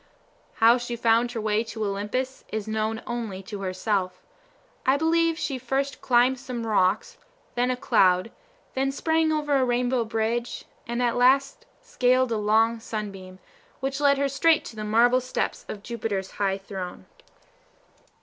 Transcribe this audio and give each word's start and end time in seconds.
How 0.55 0.79
she 0.79 0.95
found 0.95 1.33
her 1.33 1.39
way 1.39 1.63
to 1.65 1.85
Olympus 1.85 2.43
is 2.51 2.67
known 2.67 3.03
only 3.05 3.43
to 3.43 3.61
herself. 3.61 4.19
I 4.83 4.97
believe 4.97 5.37
she 5.37 5.59
first 5.59 6.01
climbed 6.01 6.39
some 6.39 6.65
rocks, 6.65 7.17
then 7.53 7.69
a 7.69 7.77
cloud, 7.77 8.31
then 8.73 8.91
sprang 8.91 9.31
over 9.31 9.55
a 9.57 9.63
rainbow 9.63 10.03
bridge, 10.03 10.65
and 10.87 11.03
at 11.03 11.17
last 11.17 11.67
scaled 11.83 12.31
a 12.31 12.37
long 12.37 12.79
sunbeam, 12.79 13.37
which 13.79 13.99
led 14.01 14.17
her 14.17 14.27
straight 14.27 14.65
to 14.65 14.75
the 14.75 14.83
marble 14.83 15.21
steps 15.21 15.67
of 15.69 15.83
Jupiter's 15.83 16.31
high 16.31 16.57
throne. 16.57 17.05